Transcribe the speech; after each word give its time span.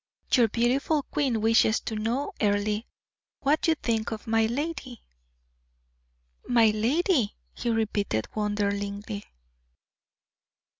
"Your 0.31 0.47
beautiful 0.47 1.03
queen 1.03 1.41
wishes 1.41 1.79
to 1.81 1.93
know, 1.95 2.31
Earle, 2.41 2.81
what 3.41 3.67
you 3.67 3.75
think 3.75 4.09
of 4.11 4.25
my 4.25 4.47
lady?" 4.47 5.03
"My 6.47 6.71
lady!" 6.71 7.35
he 7.53 7.69
repeated 7.69 8.27
wonderingly. 8.33 9.25